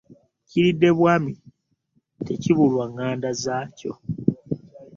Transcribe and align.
Kiridde 0.49 0.89
bwami 0.97 1.33
tekibulwa 2.25 2.83
nganda 2.91 3.29
z'akyo. 3.41 3.93